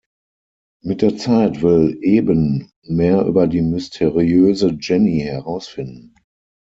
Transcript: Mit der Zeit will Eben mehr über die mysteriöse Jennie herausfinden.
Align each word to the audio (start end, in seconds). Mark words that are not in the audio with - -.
Mit 0.81 1.03
der 1.03 1.15
Zeit 1.17 1.61
will 1.61 1.99
Eben 2.01 2.71
mehr 2.81 3.23
über 3.23 3.45
die 3.45 3.61
mysteriöse 3.61 4.75
Jennie 4.79 5.19
herausfinden. 5.19 6.15